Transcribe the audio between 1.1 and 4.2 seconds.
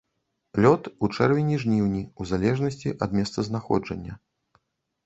чэрвені-жніўні ў залежнасці ад месцазнаходжання.